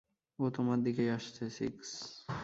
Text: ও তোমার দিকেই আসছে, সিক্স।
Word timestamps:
ও 0.39 0.43
তোমার 0.49 0.79
দিকেই 0.83 1.09
আসছে, 1.09 1.43
সিক্স। 1.51 1.89